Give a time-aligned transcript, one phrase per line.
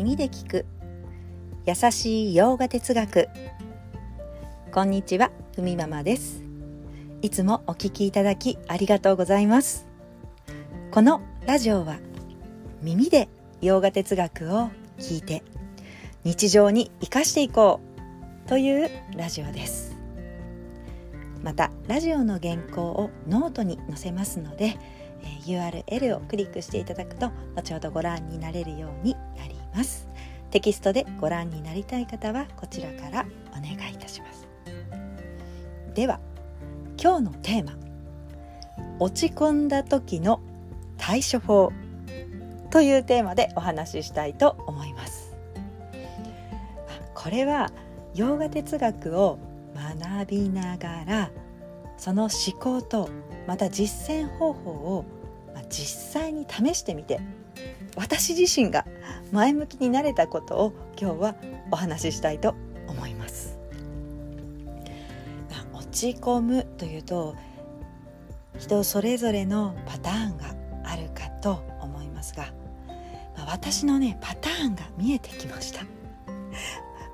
[0.00, 0.64] 耳で聞く。
[1.66, 3.28] 優しい洋画哲学。
[4.72, 6.42] こんにちはふみママです。
[7.20, 9.86] いつもお聞きいただきありがとうございます。
[10.90, 11.98] このラジオは
[12.80, 13.28] 耳で
[13.60, 15.42] 洋画哲学を聞いて
[16.24, 17.82] 日常に生かしていこ
[18.46, 19.94] うというラジオです。
[21.44, 24.78] またラジオの原稿をノートに載せますので
[25.44, 30.08] URL をクリックしていただくと後ほどご覧になれるようになります。
[30.50, 34.46] テキストでご覧になりたい方はこちらからお願いいたします。
[35.94, 36.20] では
[37.00, 37.76] 今日のテーマ。
[38.98, 40.40] 落ち込んだ時の
[40.98, 41.72] 対処法
[42.70, 45.32] というテーマでお話ししたいと思います。
[47.14, 47.70] これは
[48.14, 49.38] 洋画哲学を
[49.74, 51.30] 学びながら
[51.96, 53.08] その思考と
[53.46, 55.04] また実践方法を
[55.68, 57.20] 実際に試してみて
[57.96, 58.86] 私自身が
[59.32, 61.34] 前向きになれたことを今日は
[61.70, 62.54] お話ししたいと
[62.88, 63.58] 思います。
[65.72, 67.34] 落ち込むというと
[68.58, 70.54] 人それぞれのパターンが
[70.84, 72.52] あるかと思いますが、
[73.36, 75.84] まあ、私のねパターンが見えてきました。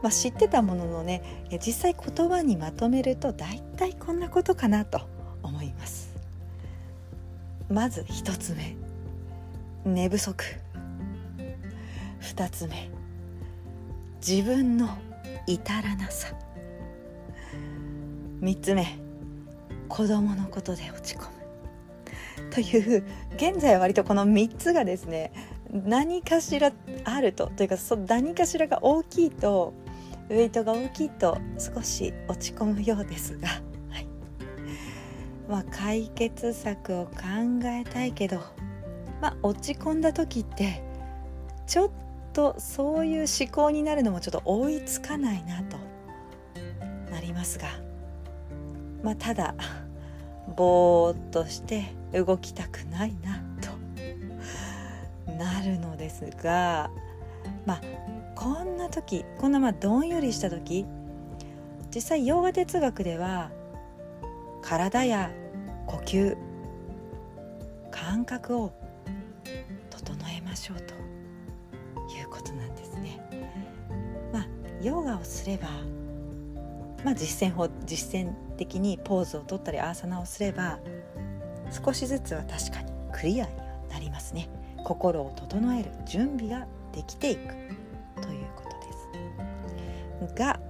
[0.03, 5.01] まあ、知ってたもののね実際言葉にまとめると大体こんなことかなと
[5.43, 6.15] 思います
[7.69, 8.77] まず一つ目
[9.85, 10.45] 寝不足
[12.27, 12.91] 二つ目。
[14.27, 14.89] 自分の
[15.47, 16.35] 至らなさ。
[18.41, 18.99] 三つ目。
[19.89, 22.51] 子供のことで落ち込む。
[22.51, 23.05] という
[23.37, 25.33] 現在は割とこの3つがですね
[25.71, 26.73] 何かしら
[27.05, 27.47] あると。
[27.47, 29.73] というかそ何かしらが大きいと
[30.29, 33.49] ウェイトが大きいと少し落ち込むようですが、
[33.91, 34.07] はい。
[35.49, 37.13] まあ、解決策を考
[37.67, 38.41] えたいけど、
[39.21, 40.83] まあ、落ち込んだ時って
[41.69, 41.91] ちょっ
[42.37, 45.79] とそういう思考になるのもちょっと追いつかないなと
[47.11, 47.69] なりますが、
[49.03, 49.55] まあ、ただ
[50.55, 56.91] ぼーっとして動きたくないなとなるのですが
[57.65, 57.81] まあ
[58.35, 60.85] こんな時こんなまあどんよりした時
[61.95, 63.51] 実際洋画哲学では
[64.61, 65.31] 体や
[65.87, 66.37] 呼吸
[67.91, 68.75] 感覚を
[69.89, 71.16] 整えましょうと
[74.83, 75.69] ヨガをすれば、
[77.05, 80.79] まあ、実践法実践的にポーズをとったりアーサナをすれば
[81.71, 84.49] 少しずつは確かにクリアにはなりますね。
[84.87, 87.55] 心を整える準備ができていく
[88.23, 88.69] ということ
[90.25, 90.61] ですが、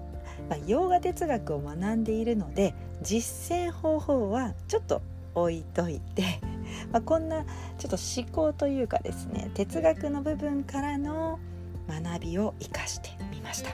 [0.49, 5.03] まあ、洋画哲学を学んでいるので実践方法はちょっと
[5.35, 6.41] 置いといて、
[6.91, 7.45] まあ、こんな
[7.77, 11.39] ちょっと思考というかですね哲学の部分からの
[11.87, 13.11] 学びを生かして
[13.47, 13.71] ました。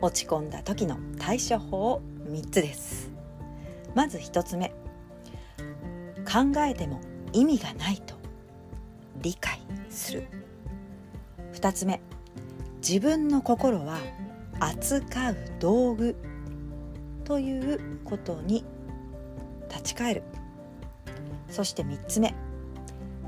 [0.00, 3.10] 落ち込んだ時の対処法3つです。
[3.94, 4.74] まず1つ目。
[6.24, 7.00] 考えても
[7.32, 8.14] 意味がないと
[9.22, 10.26] 理解する。
[11.54, 12.00] 2つ目。
[12.86, 13.98] 自分の心は
[14.60, 16.16] 扱う道具
[17.24, 18.64] ということに
[19.70, 20.22] 立ち返る。
[21.48, 22.34] そして3つ目。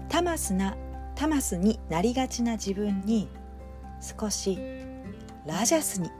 [0.09, 0.77] タマスな
[1.15, 3.29] タマスになりがちな自分に
[4.01, 4.59] 少し
[5.47, 6.11] ラジャスに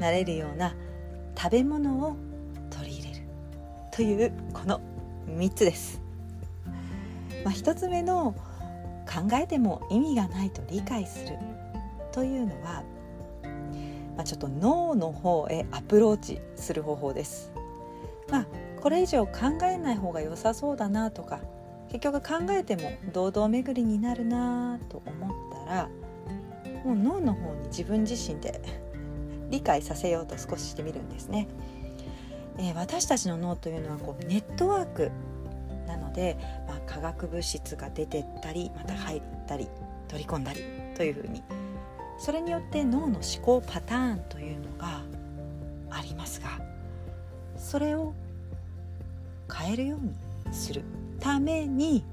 [0.00, 0.74] なれるような
[1.36, 2.16] 食べ物を
[2.70, 3.26] 取り入れる
[3.90, 4.80] というこの
[5.28, 6.00] 3つです。
[7.44, 8.34] まあ、1つ目の
[9.06, 11.36] 考えても意味がないと理解する
[12.12, 12.82] というのは
[14.16, 17.52] まあ、ちょっと脳の方へアプローチする方法です。
[18.30, 18.46] まあ、
[18.80, 19.32] これ以上考
[19.64, 21.40] えない方が良さそうだなとか
[21.88, 25.88] 結局考えても堂々巡りになるなと思ったら
[26.86, 28.60] もう脳の方に自分自身で
[29.50, 31.48] 理解させようと少ししてみるんですね。
[32.58, 35.10] えー、私たちの脳というのはこうネットワーク
[35.88, 36.38] なので、
[36.68, 39.68] まあ、化学物質が出てったりまた入ったり
[40.08, 40.60] 取り込んだり
[40.96, 41.42] というふうに
[42.18, 45.02] それによって脳の思考パターンというのが
[45.90, 46.48] ありますが
[47.58, 48.14] それを
[49.52, 50.00] 変えるよう
[50.48, 50.82] にする
[51.20, 52.04] ために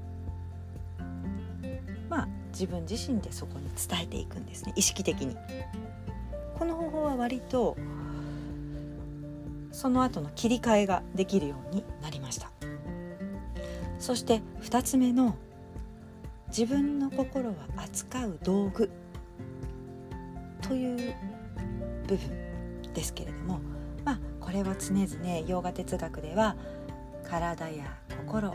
[2.54, 5.36] 自分自身でそこに伝えていくんですね意識的に。
[6.58, 7.76] この方法は割と
[9.72, 12.50] その後の切り替えができるようになりました
[13.98, 15.34] そして2つ目の
[16.48, 18.88] 自分の心は扱う道具
[20.62, 21.14] という
[22.06, 23.60] 部分ですけれども
[24.04, 26.54] まあこれは常々洋画哲学では
[27.28, 28.54] 体や心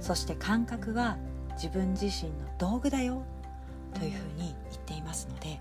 [0.00, 1.18] そして感覚は
[1.58, 3.24] 自分自身の道具だよ
[3.92, 5.58] というふうに言っていますので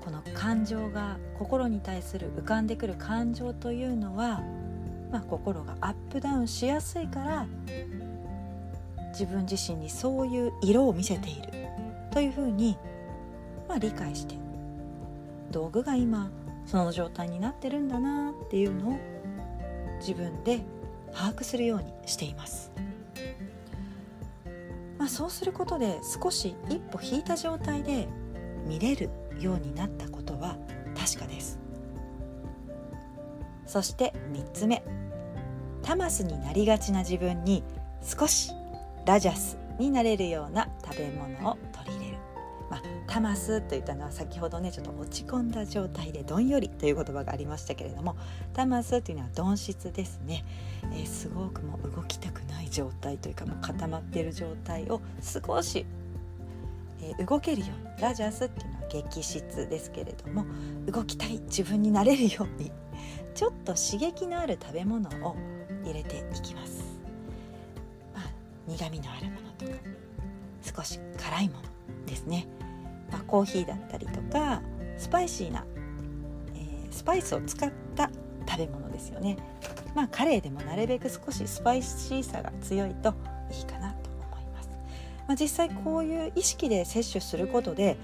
[0.00, 4.40] この感情が心に対する浮かんでくる感情というのは、
[5.10, 7.46] まあ、心がアップダウンしやすいから
[9.12, 11.50] 自分自身にそういう色を見せている
[12.12, 12.78] というふうに、
[13.68, 14.36] まあ、理解して
[15.50, 16.30] 道具が今
[16.66, 18.98] その状態になってるんだなっていうのを
[19.98, 20.60] 自分で
[21.12, 22.70] 把握するようにしています。
[25.00, 28.06] まあ、そうすることで少し一歩引いた状態で
[28.66, 29.08] 見れる
[29.40, 30.58] ようになったことは
[30.94, 31.58] 確かです。
[33.64, 34.84] そして3つ目。
[35.82, 37.64] タマスになりがちな自分に
[38.02, 38.52] 少し
[39.06, 41.56] ラジャスになれるような食べ物を、
[42.70, 48.16] まあ、タマスといったのは先ほどねちょっと落ち込んだ状態でどんよりという言葉がありましたけれども
[48.54, 50.44] タマスというのは鈍質ですね、
[50.92, 55.84] えー、すごくもう動きたくない状態というかもう固まっている状態を少し、
[57.02, 60.46] えー、動けるようにラジャスっていうのは激質ですけれども
[60.86, 62.70] 動きたい自分になれるように
[63.34, 65.34] ちょっと刺激のある食べ物を
[65.84, 66.84] 入れていきます。
[68.14, 68.24] まあ、
[68.66, 69.72] 苦味のあるものとか
[70.76, 72.46] 少し辛いものですね、
[73.10, 74.62] まあ、コーヒーだったりとか
[74.98, 75.64] スパイシーな、
[76.54, 78.10] えー、スパイスを使った
[78.48, 79.36] 食べ物ですよね。
[79.94, 83.14] まあカレーでもなるべく少しスパイシーさが強いと
[83.50, 84.68] いいかなと思います。
[85.26, 87.96] まあ、実際こういう意識で摂取することで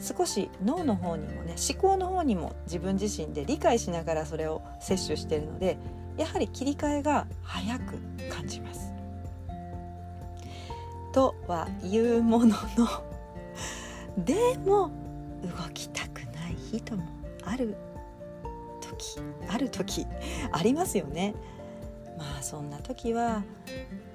[0.00, 5.76] 少し脳の方にもね思考の方にも自分自身で理解しながらそれを摂取しているので
[6.16, 7.94] やはり切り替えが早く
[8.30, 8.92] 感じます。
[11.12, 12.54] とはいうものの
[14.24, 14.34] で
[14.64, 14.90] も
[15.42, 17.04] 動きたくない人も
[17.44, 17.76] ある
[18.80, 20.06] 時ある時
[20.52, 21.34] ありますよね。
[22.18, 23.44] まあそんな時は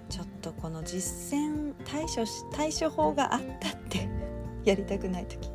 [0.09, 4.09] ちょっとこの実践対処対処法があったって
[4.65, 5.49] やりたくない時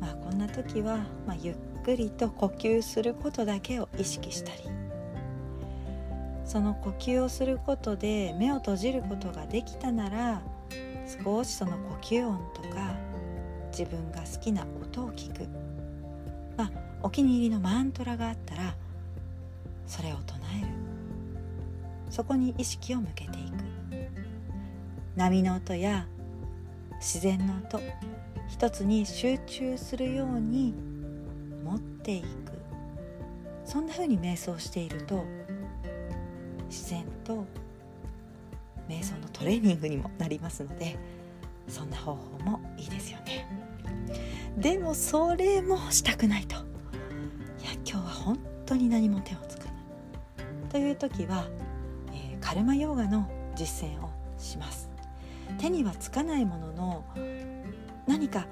[0.00, 4.58] まあこんな時は、まあ、ゆっくりと呼吸することだけを意識したり
[6.44, 10.42] その呼吸をすることで目を閉じることができたなら
[11.24, 13.05] 少しその呼吸音とか
[13.76, 15.46] 自分が好きな音を聞く、
[16.56, 16.70] まあ、
[17.02, 18.74] お気に入りのマントラがあったら
[19.86, 20.68] それを唱える。
[22.08, 23.56] そこに意識を向けていく。
[25.14, 26.06] 波の音や
[26.94, 27.78] 自然の音
[28.48, 30.72] 一つに集中するように
[31.62, 32.26] 持っていく。
[33.66, 35.22] そんな風に瞑想していると
[36.70, 37.44] 自然と
[38.88, 40.96] 瞑想のトレーニングにもなりますので
[41.68, 42.60] そんな方法も
[43.06, 43.46] ですよね。
[44.58, 46.56] でもそれもしたくないと。
[46.56, 46.58] い
[47.64, 49.74] や今日は本当に何も手をつかない。
[50.70, 51.46] という時は、
[52.12, 54.90] えー、カルマヨーガの実践をします。
[55.58, 57.04] 手にはつかないものの
[58.06, 58.46] 何か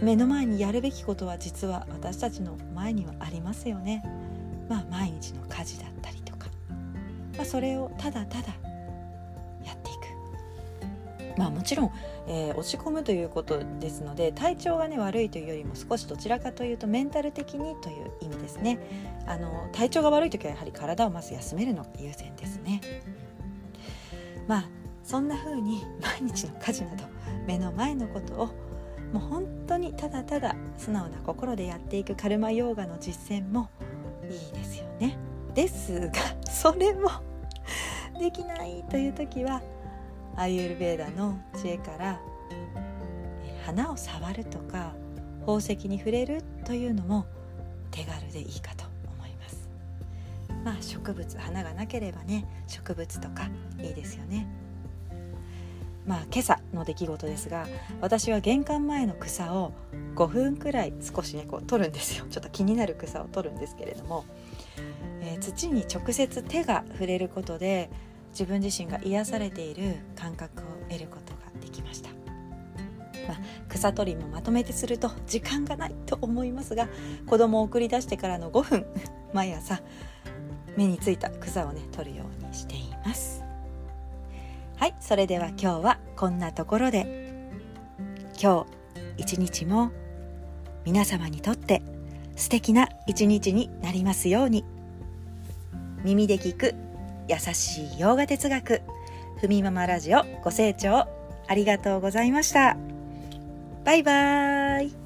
[0.00, 4.02] 目の前にやるべきことは実は私たちの前にはありますよね。
[4.68, 6.46] まあ毎日の家事だったりとか、
[7.36, 8.48] まあ、それをただただ
[9.64, 9.94] やってい
[11.34, 11.38] く。
[11.38, 11.89] まあもちろん、
[12.32, 18.78] えー、落ち込むということですので体調がね悪いというよりも少しどちらかというとメンタル的にという意味ですね。
[19.26, 22.80] あの体調が悪い時はやはり体をまず休めるのが優先ですね。
[24.46, 24.68] まあ
[25.02, 27.04] そんな風に毎日の家事など
[27.48, 28.46] 目の前のことを
[29.12, 33.70] もう本当にただただ素直な心でやっていくカルマヨーガの実践も
[34.22, 35.18] いいですよね。
[35.52, 36.12] ですが
[36.48, 37.10] それも
[38.20, 39.60] できないという時は
[40.36, 42.20] アイユルベーダの知恵から
[43.64, 44.94] 花を触るとか
[45.40, 47.26] 宝石に触れるというのも
[47.90, 48.84] 手軽でいいかと
[49.16, 49.68] 思います。
[50.64, 54.46] まあ植物花がなければね植物とかいいですよね。
[56.06, 57.68] まあ、今朝の出来事ですが
[58.00, 59.72] 私は玄関前の草を
[60.16, 64.24] 5分くらい少しねこう取るんですよちょっと気になる草を取るんですけれども、
[65.20, 67.90] えー、土に直接手が触れることで
[68.30, 72.10] 自分自身が癒されている感覚を得ることができました、
[73.28, 76.88] まあ、草取りもまとめてすると時間がないと思いますが
[77.26, 78.86] 子供を送り出してからの5分
[79.32, 79.80] 毎朝
[80.76, 83.42] 目についた草をね取るようにしています。
[84.76, 87.30] はいそれでは今日はこんなところで。
[88.42, 88.64] 今
[89.18, 89.92] 日一日も
[90.86, 91.82] 皆様にとって
[92.36, 94.64] 素敵な一日になりますように。
[96.02, 96.74] 耳で聞く
[97.30, 98.82] 優しい洋画哲学。
[99.40, 101.06] ふみママラジオご清聴
[101.46, 102.76] ありがとうございました。
[103.84, 104.99] バイバーイ。